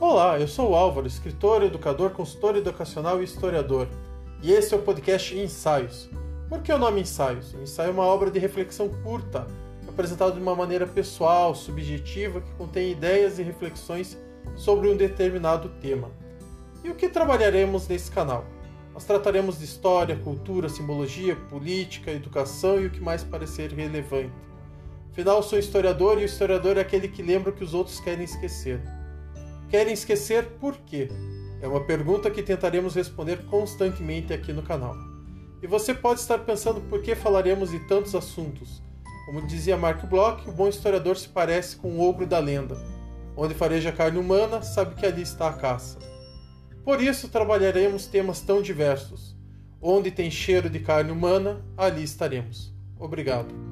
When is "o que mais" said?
22.86-23.22